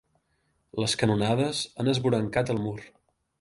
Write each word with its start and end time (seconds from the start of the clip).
Les 0.83 0.95
canonades 1.01 1.59
han 1.83 1.93
esvorancat 1.93 2.53
el 2.55 2.63
mur. 2.65 2.77